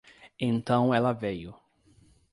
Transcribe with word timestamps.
Então 0.39 0.91
ela 0.95 1.13
veio. 1.13 1.53